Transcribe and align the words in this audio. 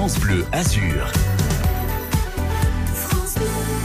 France 0.00 0.18
Bleu 0.20 0.46
Azur. 0.52 1.12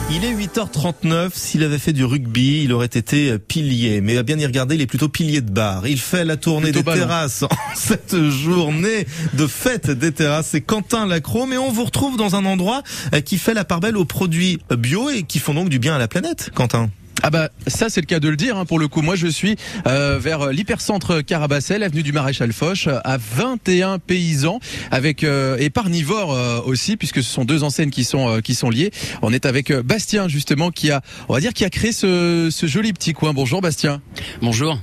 Il 0.10 0.24
est 0.24 0.34
8h39. 0.34 1.32
S'il 1.34 1.62
avait 1.62 1.78
fait 1.78 1.92
du 1.92 2.06
rugby, 2.06 2.64
il 2.64 2.72
aurait 2.72 2.86
été 2.86 3.38
pilier. 3.38 4.00
Mais 4.00 4.16
à 4.18 4.24
bien 4.24 4.40
y 4.40 4.46
regarder, 4.46 4.76
il 4.76 4.82
est 4.82 4.88
plutôt 4.88 5.10
pilier 5.10 5.42
de 5.42 5.52
bar. 5.52 5.86
Il 5.88 6.00
fait 6.00 6.24
la 6.24 6.38
tournée 6.38 6.72
Plutôt 6.72 6.80
des 6.80 6.84
ballon. 6.84 7.02
terrasses 7.02 7.44
en 7.44 7.50
cette 7.76 8.30
journée 8.30 9.06
de 9.34 9.46
fête 9.46 9.92
des 9.92 10.14
terrasses. 10.14 10.48
C'est 10.52 10.62
Quentin 10.62 11.06
Lacro. 11.06 11.48
Mais 11.48 11.58
on 11.58 11.70
vous 11.70 11.84
retrouve 11.84 12.16
dans 12.16 12.38
un 12.38 12.46
endroit 12.46 12.82
qui 13.26 13.38
fait 13.38 13.54
la 13.54 13.66
part 13.66 13.82
belle 13.82 13.98
aux 13.98 14.06
produits 14.06 14.60
bio 14.70 15.10
et 15.10 15.24
qui 15.24 15.40
font 15.40 15.54
donc 15.54 15.68
du 15.68 15.80
bien 15.80 15.96
à 15.96 16.00
la 16.00 16.08
planète. 16.08 16.50
Quentin. 16.56 16.90
Ah 17.28 17.32
bah 17.32 17.50
ça 17.66 17.90
c'est 17.90 18.02
le 18.02 18.06
cas 18.06 18.20
de 18.20 18.30
le 18.30 18.36
dire 18.36 18.56
hein, 18.56 18.66
pour 18.66 18.78
le 18.78 18.88
coup. 18.88 19.02
Moi 19.02 19.16
je 19.16 19.26
suis 19.26 19.56
euh, 19.88 20.20
vers 20.20 20.52
l'hypercentre 20.52 21.22
Carabassel, 21.22 21.82
avenue 21.82 22.04
du 22.04 22.12
Maréchal 22.12 22.54
Foch, 22.54 22.88
à 22.88 23.18
21 23.18 23.98
paysans 23.98 24.60
avec 24.92 25.24
euh, 25.24 25.58
et 25.58 25.72
parnivores 25.72 26.34
euh, 26.34 26.62
aussi 26.64 26.98
puisque 26.98 27.24
ce 27.24 27.34
sont 27.34 27.44
deux 27.44 27.64
enseignes 27.64 27.90
qui 27.90 28.04
sont 28.04 28.30
euh, 28.30 28.42
qui 28.42 28.54
sont 28.54 28.70
liées. 28.70 28.92
On 29.24 29.34
est 29.34 29.48
avec 29.48 29.72
euh, 29.72 29.82
Bastien 29.82 30.28
justement 30.28 30.70
qui 30.70 30.92
a 30.92 31.02
on 31.28 31.34
va 31.34 31.40
dire 31.40 31.54
qui 31.54 31.66
a 31.66 31.72
créé 31.72 31.94
ce, 31.94 32.50
ce 32.52 32.68
joli 32.68 32.94
petit 32.94 33.14
coin. 33.14 33.34
Bonjour 33.34 33.60
Bastien. 33.60 34.04
Bonjour. 34.44 34.78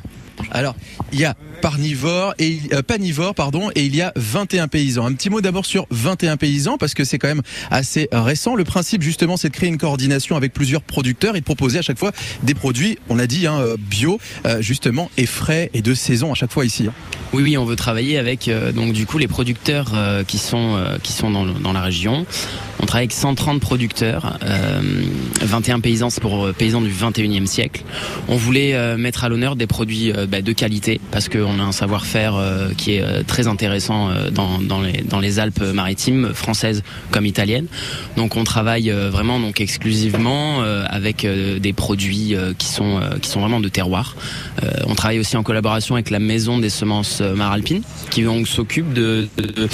Alors, 0.51 0.75
il 1.13 1.21
y 1.21 1.25
a 1.25 1.35
parnivore 1.61 2.35
et 2.39 2.59
euh, 2.73 2.83
panivore 2.83 3.35
pardon 3.35 3.71
et 3.77 3.85
il 3.85 3.95
y 3.95 4.03
a 4.03 4.13
21 4.17 4.69
paysans. 4.69 5.07
Un 5.07 5.13
petit 5.13 5.31
mot 5.31 5.41
d'abord 5.41 5.65
sur 5.65 5.87
21 5.91 6.37
paysans 6.37 6.77
parce 6.77 6.93
que 6.95 7.05
c'est 7.05 7.19
quand 7.19 7.29
même 7.29 7.43
assez 7.71 8.09
récent. 8.13 8.55
Le 8.57 8.65
principe 8.65 9.03
justement 9.03 9.37
c'est 9.37 9.49
de 9.49 9.55
créer 9.55 9.69
une 9.69 9.79
coordination 9.79 10.37
avec 10.37 10.53
plusieurs 10.53 10.83
producteurs 10.83 11.37
et 11.37 11.41
de 11.41 11.45
proposer 11.45 11.79
à 11.79 11.83
chaque 11.83 11.99
fois 11.99 12.13
des 12.43 12.55
produits, 12.55 12.99
on 13.09 13.15
l'a 13.15 13.27
dit 13.29 13.47
hein, 13.47 13.59
euh, 13.61 13.77
bio 13.79 14.19
euh, 14.45 14.61
justement 14.61 15.11
et 15.17 15.27
frais 15.27 15.71
et 15.73 15.83
de 15.83 15.95
saison 15.95 16.33
à 16.33 16.35
chaque 16.35 16.53
fois 16.53 16.65
ici. 16.65 16.89
hein. 16.89 16.95
Oui, 17.33 17.43
oui, 17.43 17.57
on 17.57 17.65
veut 17.65 17.77
travailler 17.77 18.19
avec 18.19 18.47
euh, 18.49 18.73
donc 18.73 18.93
du 18.93 19.07
coup 19.07 19.17
les 19.17 19.27
producteurs 19.27 19.93
euh, 19.95 20.23
qui 20.23 20.37
sont 20.37 20.77
euh, 20.77 20.99
qui 21.03 21.13
sont 21.13 21.31
dans, 21.31 21.47
dans 21.47 21.73
la 21.73 21.81
région. 21.81 22.27
On 22.79 22.85
travaille 22.85 23.05
avec 23.05 23.13
130 23.13 23.61
producteurs, 23.61 24.39
euh, 24.45 24.81
21 25.41 25.81
paysans 25.81 26.09
pour 26.21 26.53
paysans 26.53 26.83
du 26.83 26.91
21e 26.91 27.47
siècle. 27.47 27.85
On 28.29 28.37
voulait 28.37 28.97
mettre 28.97 29.23
à 29.25 29.29
l'honneur 29.29 29.55
des 29.55 29.69
produits 29.69 30.13
bah, 30.29 30.43
de 30.43 30.53
qualité 30.53 31.01
parce 31.13 31.29
qu'on 31.29 31.61
a 31.61 31.63
un 31.63 31.71
savoir-faire 31.71 32.35
qui 32.77 32.95
est 32.95 33.25
très 33.25 33.47
intéressant 33.47 34.11
dans, 34.33 34.59
dans 34.59 34.81
les 34.81 35.01
dans 35.03 35.21
les 35.21 35.39
Alpes-Maritimes 35.39 36.33
françaises 36.35 36.83
comme 37.13 37.25
italiennes. 37.25 37.67
Donc 38.17 38.37
on 38.37 38.43
travaille 38.43 38.91
vraiment 38.91 39.39
donc 39.39 39.61
exclusivement 39.61 40.63
avec 40.63 41.25
des 41.25 41.73
produits 41.73 42.35
qui 42.59 42.67
sont 42.67 43.01
qui 43.21 43.31
sont 43.31 43.41
vraiment 43.41 43.61
de 43.61 43.69
terroir. 43.69 44.17
On 44.87 44.97
travaille 44.97 45.21
aussi 45.21 45.37
en 45.37 45.45
collaboration 45.45 45.95
avec 45.95 46.11
la 46.11 46.19
maison 46.19 46.59
des 46.59 46.71
semences 46.71 47.22
Maralpine, 47.31 47.83
qui 48.11 48.23
donc 48.23 48.47
s'occupe 48.49 48.93
de, 48.93 49.29
de, 49.37 49.69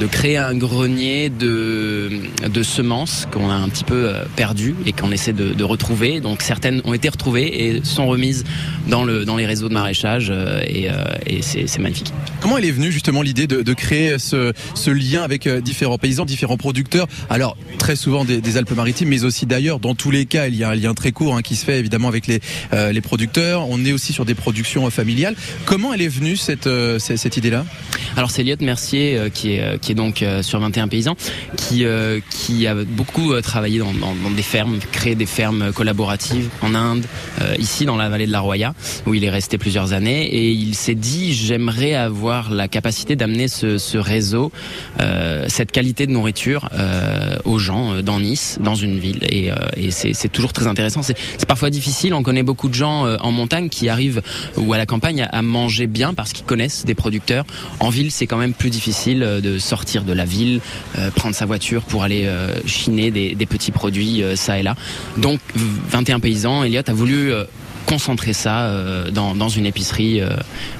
de 0.00 0.06
créer 0.06 0.38
un 0.38 0.54
grenier 0.54 1.28
de, 1.28 2.10
de 2.48 2.62
semences 2.62 3.28
qu'on 3.30 3.50
a 3.50 3.54
un 3.54 3.68
petit 3.68 3.84
peu 3.84 4.08
euh, 4.08 4.24
perdu 4.34 4.74
et 4.86 4.92
qu'on 4.92 5.12
essaie 5.12 5.34
de, 5.34 5.52
de 5.52 5.64
retrouver. 5.64 6.20
Donc 6.20 6.40
certaines 6.40 6.80
ont 6.84 6.94
été 6.94 7.08
retrouvées 7.10 7.66
et 7.66 7.84
sont 7.84 8.06
remises 8.08 8.44
dans, 8.88 9.04
le, 9.04 9.26
dans 9.26 9.36
les 9.36 9.44
réseaux 9.44 9.68
de 9.68 9.74
maraîchage 9.74 10.28
euh, 10.30 10.62
et, 10.66 10.88
euh, 10.88 10.94
et 11.26 11.42
c'est 11.42 11.78
magnifique. 11.78 12.12
Comment 12.40 12.56
elle 12.56 12.64
est 12.64 12.70
venue 12.70 12.90
justement 12.90 13.20
l'idée 13.20 13.46
de, 13.46 13.60
de 13.60 13.74
créer 13.74 14.18
ce, 14.18 14.54
ce 14.74 14.90
lien 14.90 15.22
avec 15.22 15.46
différents 15.46 15.98
paysans, 15.98 16.24
différents 16.24 16.56
producteurs? 16.56 17.06
Alors 17.28 17.58
très 17.78 17.94
souvent 17.94 18.24
des, 18.24 18.40
des 18.40 18.56
Alpes-Maritimes, 18.56 19.08
mais 19.08 19.24
aussi 19.24 19.44
d'ailleurs. 19.44 19.80
Dans 19.80 19.94
tous 19.94 20.10
les 20.10 20.24
cas, 20.24 20.48
il 20.48 20.56
y 20.56 20.64
a 20.64 20.70
un 20.70 20.74
lien 20.74 20.94
très 20.94 21.12
court 21.12 21.36
hein, 21.36 21.42
qui 21.42 21.56
se 21.56 21.66
fait 21.66 21.78
évidemment 21.78 22.08
avec 22.08 22.26
les, 22.26 22.40
euh, 22.72 22.90
les 22.90 23.02
producteurs. 23.02 23.68
On 23.68 23.84
est 23.84 23.92
aussi 23.92 24.14
sur 24.14 24.24
des 24.24 24.34
productions 24.34 24.88
familiales. 24.90 25.36
Comment 25.66 25.92
elle 25.92 26.00
est 26.00 26.08
venue 26.08 26.36
cette, 26.36 26.68
cette, 26.98 27.18
cette 27.18 27.36
idée-là? 27.36 27.66
Alors 28.16 28.30
c'est 28.30 28.40
Elliot 28.40 28.56
Mercier 28.60 29.30
qui 29.34 29.52
est 29.52 29.60
euh, 29.60 29.76
donc 29.94 30.22
euh, 30.22 30.42
sur 30.42 30.60
21 30.60 30.88
paysans 30.88 31.16
qui 31.56 31.84
euh, 31.84 32.20
qui 32.30 32.66
a 32.66 32.74
beaucoup 32.74 33.32
euh, 33.32 33.40
travaillé 33.40 33.78
dans, 33.78 33.92
des 34.30 34.42
fermes, 34.42 34.78
créé 34.92 35.14
des 35.14 35.26
fermes 35.26 35.72
collaboratives 35.72 36.48
en 36.62 36.74
Inde, 36.74 37.04
ici 37.58 37.84
dans 37.84 37.96
la 37.96 38.08
vallée 38.08 38.26
de 38.26 38.32
la 38.32 38.40
Roya 38.40 38.74
où 39.06 39.14
il 39.14 39.24
est 39.24 39.30
resté 39.30 39.58
plusieurs 39.58 39.92
années 39.92 40.26
et 40.26 40.50
il 40.50 40.74
s'est 40.74 40.94
dit 40.94 41.32
j'aimerais 41.32 41.94
avoir 41.94 42.50
la 42.50 42.68
capacité 42.68 43.16
d'amener 43.16 43.48
ce, 43.48 43.98
réseau, 43.98 44.52
cette 45.48 45.72
qualité 45.72 46.06
de 46.06 46.12
nourriture 46.12 46.68
aux 47.44 47.58
gens 47.58 48.02
dans 48.02 48.20
Nice, 48.20 48.58
dans 48.62 48.74
une 48.74 48.98
ville 48.98 49.18
et, 49.22 49.50
et 49.76 49.90
c'est 49.90 50.28
toujours 50.28 50.52
très 50.52 50.66
intéressant. 50.66 51.02
C'est 51.02 51.46
parfois 51.46 51.70
difficile. 51.70 52.14
On 52.14 52.22
connaît 52.22 52.42
beaucoup 52.42 52.68
de 52.68 52.74
gens 52.74 53.06
en 53.20 53.32
montagne 53.32 53.68
qui 53.68 53.88
arrivent 53.88 54.22
ou 54.56 54.72
à 54.72 54.78
la 54.78 54.86
campagne 54.86 55.26
à, 55.30 55.42
manger 55.42 55.86
bien 55.86 56.14
parce 56.14 56.32
qu'ils 56.32 56.46
connaissent 56.46 56.84
des 56.84 56.94
producteurs. 56.94 57.44
En 57.80 57.90
ville, 57.90 58.10
c'est 58.10 58.26
quand 58.26 58.38
même 58.38 58.54
plus 58.54 58.70
difficile 58.70 59.20
de 59.42 59.58
sortir 59.58 59.79
de 60.04 60.12
la 60.12 60.24
ville, 60.24 60.60
euh, 60.98 61.10
prendre 61.10 61.34
sa 61.34 61.46
voiture 61.46 61.82
pour 61.82 62.02
aller 62.02 62.24
euh, 62.26 62.54
chiner 62.66 63.10
des, 63.10 63.34
des 63.34 63.46
petits 63.46 63.72
produits 63.72 64.22
euh, 64.22 64.36
ça 64.36 64.58
et 64.58 64.62
là. 64.62 64.76
Donc, 65.16 65.40
v- 65.54 65.64
21 65.90 66.20
paysans, 66.20 66.62
Elliot 66.64 66.82
a 66.86 66.92
voulu 66.92 67.32
concentrer 67.86 68.32
ça 68.32 68.66
euh, 68.66 69.10
dans, 69.10 69.48
une 69.48 69.66
épicerie 69.66 70.20
euh, 70.20 70.30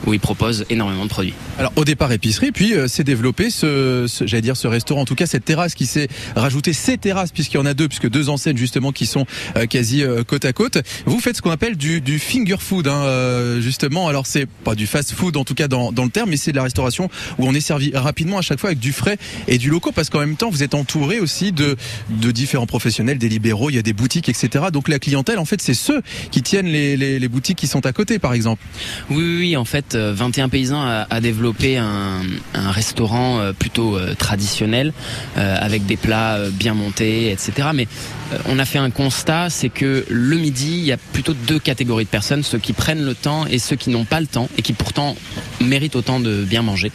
où 0.06 0.14
il 0.14 0.20
propose 0.20 0.64
énormément 0.70 1.04
de 1.04 1.10
produits. 1.10 1.34
Alors 1.58 1.72
au 1.76 1.84
départ 1.84 2.12
épicerie, 2.12 2.52
puis 2.52 2.74
euh, 2.74 2.88
s'est 2.88 3.04
développé 3.04 3.50
ce, 3.50 4.06
j'allais 4.24 4.42
dire 4.42 4.56
ce 4.56 4.68
restaurant, 4.68 5.02
en 5.02 5.04
tout 5.04 5.14
cas 5.14 5.26
cette 5.26 5.44
terrasse 5.44 5.74
qui 5.74 5.86
s'est 5.86 6.08
rajoutée, 6.36 6.72
ces 6.72 6.98
terrasses 6.98 7.32
puisqu'il 7.32 7.56
y 7.56 7.60
en 7.60 7.66
a 7.66 7.74
deux, 7.74 7.88
puisque 7.88 8.08
deux 8.08 8.28
enseignes 8.28 8.56
justement 8.56 8.92
qui 8.92 9.06
sont 9.06 9.26
euh, 9.56 9.66
quasi 9.66 10.04
côte 10.26 10.44
à 10.44 10.52
côte. 10.52 10.78
Vous 11.06 11.20
faites 11.20 11.36
ce 11.36 11.42
qu'on 11.42 11.50
appelle 11.50 11.76
du, 11.76 12.18
finger 12.18 12.56
food, 12.58 12.86
hein, 12.86 13.60
justement. 13.60 14.08
Alors 14.08 14.26
c'est 14.26 14.46
pas 14.46 14.74
du 14.74 14.86
fast 14.86 15.12
food 15.12 15.36
en 15.36 15.44
tout 15.44 15.54
cas 15.54 15.68
dans, 15.68 15.92
dans 15.92 16.04
le 16.04 16.10
terme, 16.10 16.30
mais 16.30 16.36
c'est 16.36 16.52
de 16.52 16.56
la 16.56 16.62
restauration 16.62 17.10
où 17.38 17.46
on 17.46 17.54
est 17.54 17.60
servi 17.60 17.92
rapidement 17.94 18.38
à 18.38 18.42
chaque 18.42 18.60
fois 18.60 18.70
avec 18.70 18.78
du 18.78 18.92
frais 18.92 19.18
et 19.48 19.58
du 19.58 19.70
locaux, 19.70 19.92
parce 19.92 20.10
qu'en 20.10 20.20
même 20.20 20.36
temps 20.36 20.50
vous 20.50 20.62
êtes 20.62 20.74
entouré 20.74 21.20
aussi 21.20 21.52
de, 21.52 21.76
de 22.10 22.30
différents 22.30 22.66
professionnels, 22.66 23.18
des 23.18 23.28
libéraux, 23.28 23.70
il 23.70 23.76
y 23.76 23.78
a 23.78 23.82
des 23.82 23.92
boutiques, 23.92 24.28
etc. 24.28 24.66
Donc 24.72 24.88
la 24.88 24.98
clientèle, 24.98 25.38
en 25.38 25.44
fait, 25.44 25.60
c'est 25.60 25.74
ceux 25.74 26.02
qui 26.30 26.42
tiennent 26.42 26.66
les, 26.66 26.89
les, 26.96 27.28
boutiques 27.28 27.58
qui 27.58 27.66
sont 27.66 27.86
à 27.86 27.92
côté, 27.92 28.18
par 28.18 28.34
exemple. 28.34 28.62
Oui, 29.10 29.36
oui, 29.38 29.56
en 29.56 29.64
fait, 29.64 29.94
euh, 29.94 30.12
21 30.14 30.48
paysans 30.48 30.82
a, 30.82 31.20
développé 31.20 31.76
un, 31.76 32.22
restaurant 32.54 33.40
euh, 33.40 33.52
plutôt 33.52 33.96
euh, 33.96 34.14
traditionnel 34.14 34.92
euh, 35.36 35.56
avec 35.60 35.86
des 35.86 35.96
plats 35.96 36.36
euh, 36.36 36.50
bien 36.50 36.74
montés, 36.74 37.30
etc. 37.30 37.68
Mais 37.74 37.86
euh, 38.32 38.38
on 38.46 38.58
a 38.58 38.64
fait 38.64 38.78
un 38.78 38.90
constat, 38.90 39.50
c'est 39.50 39.68
que 39.68 40.04
le 40.08 40.36
midi, 40.36 40.78
il 40.78 40.84
y 40.84 40.92
a 40.92 40.96
plutôt 40.96 41.34
deux 41.34 41.58
catégories 41.58 42.04
de 42.04 42.10
personnes 42.10 42.42
ceux 42.42 42.58
qui 42.58 42.72
prennent 42.72 43.04
le 43.04 43.14
temps 43.14 43.46
et 43.46 43.58
ceux 43.58 43.76
qui 43.76 43.90
n'ont 43.90 44.04
pas 44.04 44.20
le 44.20 44.26
temps 44.26 44.48
et 44.58 44.62
qui 44.62 44.72
pourtant 44.72 45.16
méritent 45.60 45.96
autant 45.96 46.20
de 46.20 46.44
bien 46.44 46.62
manger. 46.62 46.92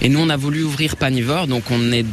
Et 0.00 0.08
nous, 0.08 0.20
on 0.20 0.28
a 0.28 0.36
voulu 0.36 0.62
ouvrir 0.62 0.96
Panivore, 0.96 1.46
donc 1.46 1.64
on 1.70 1.92
est 1.92 2.06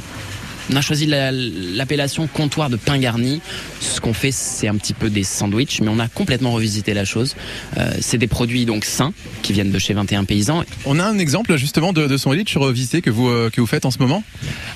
on 0.71 0.75
a 0.75 0.81
choisi 0.81 1.05
la- 1.05 1.31
l'appellation 1.31 2.27
comptoir 2.27 2.69
de 2.69 2.75
pain 2.77 2.97
garni. 2.97 3.41
Ce 3.81 3.99
qu'on 3.99 4.13
fait, 4.13 4.31
c'est 4.31 4.67
un 4.67 4.75
petit 4.75 4.93
peu 4.93 5.09
des 5.09 5.23
sandwichs, 5.23 5.81
mais 5.81 5.89
on 5.89 5.99
a 5.99 6.07
complètement 6.07 6.51
revisité 6.51 6.93
la 6.93 7.05
chose. 7.05 7.35
Euh, 7.77 7.91
c'est 8.01 8.17
des 8.17 8.27
produits 8.27 8.65
donc 8.65 8.85
sains 8.85 9.13
qui 9.41 9.53
viennent 9.53 9.71
de 9.71 9.79
chez 9.79 9.93
21 9.93 10.23
paysans. 10.25 10.63
On 10.85 10.99
a 10.99 11.03
un 11.05 11.17
exemple 11.19 11.55
justement 11.57 11.93
de, 11.93 12.07
de 12.07 12.17
son 12.17 12.33
élite 12.33 12.49
sur 12.49 12.69
visité 12.71 13.01
que 13.01 13.09
vous 13.09 13.27
euh, 13.29 13.49
que 13.51 13.61
vous 13.61 13.67
faites 13.67 13.85
en 13.85 13.91
ce 13.91 13.99
moment? 13.99 14.23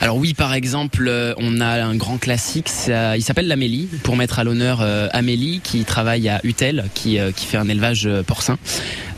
Alors 0.02 0.18
oui, 0.18 0.34
par 0.34 0.54
exemple, 0.54 1.06
euh, 1.08 1.34
on 1.38 1.60
a 1.62 1.84
un 1.84 1.96
grand 1.96 2.18
classique. 2.18 2.70
ça- 2.70 3.16
il 3.18 3.22
s'appelle 3.24 3.48
l'Amélie 3.48 3.88
pour 4.04 4.16
mettre 4.16 4.40
à 4.40 4.44
l'honneur 4.44 4.82
Amélie 5.12 5.62
qui 5.64 5.84
travaille 5.86 6.28
à 6.30 6.40
Utel, 6.44 6.86
qui 6.94 7.18
qui 7.36 7.46
fait 7.46 7.58
un 7.58 7.68
élevage 7.70 8.08
porcin 8.26 8.58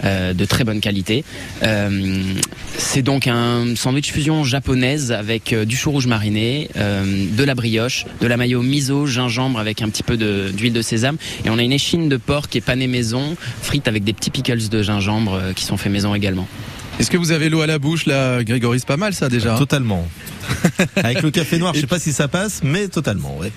de 0.04 0.46
très 0.46 0.64
bonne 0.64 0.80
qualité. 0.80 1.24
C'est 2.78 3.02
donc 3.02 3.28
un 3.28 3.76
sandwich 3.76 4.12
fusion 4.12 4.44
japonaise 4.44 5.12
avec 5.12 5.54
du 5.54 5.76
chou 5.76 5.92
rouge 5.92 6.08
mariné, 6.08 6.59
euh, 6.76 7.26
de 7.32 7.44
la 7.44 7.56
brioche, 7.56 8.06
de 8.22 8.28
la 8.28 8.38
mayo 8.38 8.62
miso, 8.62 9.06
gingembre 9.06 9.60
avec 9.60 9.82
un 9.82 9.90
petit 9.90 10.04
peu 10.04 10.18
d'huile 10.18 10.74
de, 10.74 10.82
sésame. 10.82 11.18
Et 11.46 11.50
on 11.50 11.58
a 11.58 11.64
une 11.64 11.72
échine 11.72 12.10
de 12.10 12.18
porc 12.18 12.48
qui 12.50 12.58
est 12.58 12.62
panée 12.62 12.88
maison, 12.88 13.36
frite 13.62 13.88
avec 13.88 14.04
des 14.04 14.14
petits 14.14 14.32
pickles 14.32 14.68
de 14.70 14.82
gingembre 14.84 15.34
euh, 15.34 15.54
qui 15.54 15.66
sont 15.66 15.78
faits 15.78 15.92
maison 15.92 16.14
également. 16.16 16.48
Est-ce 17.00 17.10
que 17.10 17.18
vous 17.18 17.32
avez 17.32 17.48
l'eau 17.50 17.62
à 17.62 17.68
la 17.68 17.80
bouche 17.80 18.06
là, 18.06 18.44
Grégory? 18.44 18.80
C'est 18.80 18.88
pas 18.88 18.98
mal 18.98 19.14
ça 19.14 19.30
déjà. 19.30 19.56
hein? 19.56 19.58
Totalement. 19.58 20.06
Avec 20.98 21.22
le 21.22 21.32
café 21.32 21.58
noir, 21.58 21.74
je 21.74 21.80
sais 21.80 21.88
pas 21.88 22.00
si 22.00 22.12
ça 22.12 22.28
passe, 22.28 22.60
mais 22.64 22.90
totalement, 22.90 23.38
ouais. 23.38 23.52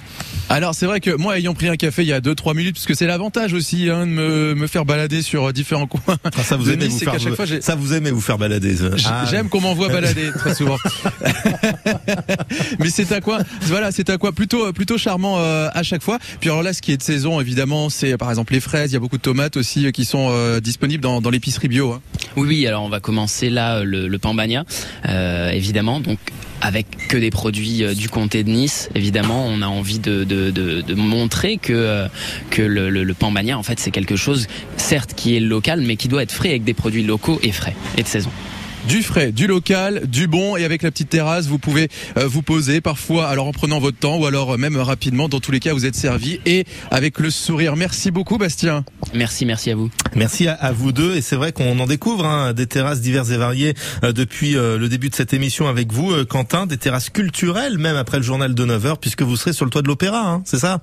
Alors 0.49 0.75
c'est 0.75 0.87
vrai 0.87 1.01
que 1.01 1.11
moi 1.17 1.39
ayant 1.39 1.55
pris 1.55 1.69
un 1.69 1.77
café 1.77 2.03
il 2.03 2.09
y 2.09 2.13
a 2.13 2.21
2-3 2.21 2.55
minutes, 2.55 2.75
parce 2.75 2.87
que 2.87 2.95
c'est 2.95 3.07
l'avantage 3.07 3.55
aussi 3.55 3.89
hein, 3.89 4.07
de 4.07 4.13
me, 4.13 4.55
me 4.55 4.67
faire 4.67 4.85
balader 4.85 5.23
sur 5.23 5.47
euh, 5.49 5.53
différents 5.53 5.87
coins. 5.87 6.19
Enfin, 6.25 6.43
ça 6.43 6.57
vous 6.57 6.71
aimez 6.71 6.89
Nice, 6.89 6.95
vous 6.95 7.11
faire, 7.11 7.19
chaque 7.19 7.35
fois, 7.35 7.47
ça 7.61 7.75
vous 7.75 7.95
aimez 7.95 8.11
vous 8.11 8.21
faire 8.21 8.39
balader. 8.39 8.77
Ah, 9.07 9.25
J'aime 9.31 9.49
qu'on 9.49 9.61
m'envoie 9.61 9.89
balader 9.89 10.31
très 10.37 10.55
souvent. 10.55 10.77
Mais 12.79 12.91
c'est 12.91 13.13
un 13.13 13.21
coin, 13.21 13.39
voilà, 13.63 13.93
c'est 13.93 14.11
un 14.11 14.19
coin 14.19 14.33
plutôt 14.33 14.73
plutôt 14.73 14.99
charmant 14.99 15.39
euh, 15.39 15.69
à 15.73 15.83
chaque 15.83 16.03
fois. 16.03 16.19
Puis 16.41 16.51
alors 16.51 16.63
là, 16.63 16.73
ce 16.73 16.83
qui 16.83 16.93
est 16.93 16.97
de 16.97 17.03
saison, 17.03 17.41
évidemment, 17.41 17.91
c'est 17.91 18.17
par 18.17 18.31
exemple 18.31 18.53
les 18.53 18.61
fraises. 18.61 18.91
Il 18.91 18.95
y 18.95 18.97
a 18.97 19.01
beaucoup 19.01 19.17
de 19.17 19.23
tomates 19.23 19.57
aussi 19.57 19.87
euh, 19.87 19.91
qui 19.91 20.05
sont 20.05 20.29
euh, 20.31 20.61
disponibles 20.61 21.03
dans, 21.03 21.21
l'épicerie 21.31 21.69
bio. 21.69 21.93
hein. 21.93 22.01
Oui, 22.37 22.49
oui, 22.49 22.67
alors 22.67 22.85
on 22.85 22.89
va 22.89 23.01
commencer 23.01 23.51
là 23.51 23.85
le, 23.85 24.09
le 24.09 24.19
Pambagna, 24.19 24.65
euh, 25.09 25.51
évidemment, 25.51 26.01
donc 26.01 26.19
avec 26.61 27.09
que 27.09 27.17
des 27.17 27.31
produits 27.31 27.83
du 27.97 28.09
comté 28.09 28.45
de 28.45 28.51
Nice, 28.51 28.89
évidemment, 28.95 29.47
on 29.47 29.63
a 29.63 29.67
envie 29.67 29.99
de, 29.99 30.23
de, 30.23 30.51
de, 30.51 30.95
montrer 30.95 31.57
que, 31.57 32.07
que 32.51 32.63
le, 32.63 32.89
le, 32.89 33.03
le 33.03 33.15
en 33.55 33.63
fait, 33.63 33.81
c'est 33.81 33.91
quelque 33.91 34.15
chose, 34.15 34.47
certes, 34.77 35.15
qui 35.17 35.37
est 35.37 35.41
local, 35.41 35.81
mais 35.81 35.97
qui 35.97 36.07
doit 36.07 36.23
être 36.23 36.31
frais 36.33 36.51
avec 36.51 36.63
des 36.65 36.75
produits 36.75 37.03
locaux 37.03 37.41
et 37.43 37.51
frais, 37.51 37.75
et 37.97 38.03
de 38.05 38.09
saison. 38.09 38.31
Du 38.89 39.03
frais, 39.03 39.33
du 39.33 39.47
local, 39.47 40.07
du 40.07 40.27
bon 40.27 40.57
et 40.57 40.65
avec 40.65 40.83
la 40.83 40.91
petite 40.91 41.09
terrasse, 41.09 41.47
vous 41.47 41.59
pouvez 41.59 41.89
euh, 42.17 42.27
vous 42.27 42.43
poser 42.43 42.81
parfois 42.81 43.29
alors 43.29 43.47
en 43.47 43.53
prenant 43.53 43.79
votre 43.79 43.99
temps 43.99 44.19
ou 44.19 44.27
alors 44.27 44.59
même 44.59 44.77
rapidement. 44.77 45.29
Dans 45.29 45.41
tous 45.41 45.53
les 45.53 45.61
cas, 45.61 45.73
vous 45.73 45.87
êtes 45.87 45.95
servi 45.95 46.41
et 46.47 46.65
avec 46.91 47.19
le 47.19 47.31
sourire. 47.31 47.77
Merci 47.77 48.11
beaucoup 48.11 48.39
Bastien. 48.39 48.85
Merci, 49.15 49.47
merci 49.47 49.71
à 49.71 49.77
vous. 49.77 49.91
Merci 50.15 50.49
à, 50.49 50.73
vous 50.73 50.93
deux 50.93 51.15
et 51.17 51.21
c'est 51.21 51.37
vrai 51.37 51.53
qu'on 51.53 51.79
en 51.79 51.87
découvre 51.87 52.25
hein, 52.25 52.53
des 52.53 52.67
terrasses 52.67 53.01
diverses 53.01 53.31
et 53.31 53.37
variées 53.37 53.75
euh, 54.05 54.13
depuis 54.13 54.57
euh, 54.57 54.79
le 54.79 54.89
début 54.89 55.11
de 55.11 55.15
cette 55.15 55.33
émission 55.33 55.69
avec 55.69 55.93
vous 55.93 56.13
Quentin, 56.25 56.67
des 56.67 56.77
terrasses 56.77 57.11
culturelles 57.11 57.79
même 57.79 57.97
après 57.97 58.19
le 58.19 58.23
journal 58.23 58.55
de 58.55 58.67
9h 58.67 58.97
puisque 59.01 59.23
vous 59.23 59.37
serez 59.37 59.53
sur 59.53 59.65
le 59.65 59.71
toit 59.71 59.83
de 59.83 59.89
l'opéra, 59.89 60.29
hein, 60.29 60.43
c'est 60.45 60.59
ça? 60.59 60.81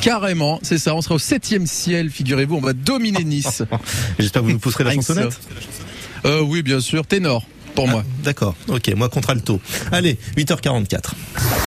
Carrément, 0.00 0.58
c'est 0.62 0.78
ça. 0.78 0.94
On 0.94 1.02
sera 1.02 1.14
au 1.14 1.18
septième 1.18 1.66
ciel, 1.66 2.10
figurez-vous. 2.10 2.56
On 2.56 2.60
va 2.60 2.72
dominer 2.72 3.24
Nice. 3.24 3.62
J'espère 4.18 4.42
que 4.42 4.46
vous 4.46 4.52
nous 4.52 4.58
pousserez 4.58 4.84
la 4.84 4.92
chansonnette. 4.94 5.38
Euh, 6.26 6.40
oui, 6.40 6.62
bien 6.62 6.80
sûr. 6.80 7.06
Ténor, 7.06 7.46
pour 7.74 7.88
moi. 7.88 8.02
Ah, 8.04 8.10
d'accord. 8.24 8.54
Ok, 8.68 8.92
moi 8.96 9.08
contre 9.08 9.30
alto. 9.30 9.60
Allez, 9.92 10.18
8h44. 10.36 11.12